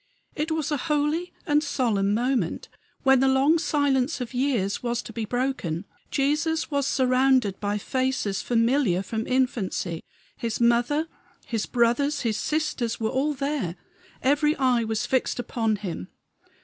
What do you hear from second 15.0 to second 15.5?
fixed